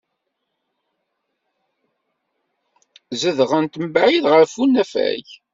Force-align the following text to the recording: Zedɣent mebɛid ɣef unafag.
Zedɣent 3.21 3.73
mebɛid 3.81 4.25
ɣef 4.33 4.53
unafag. 4.63 5.25